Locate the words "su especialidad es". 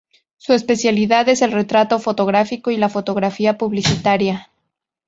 0.37-1.43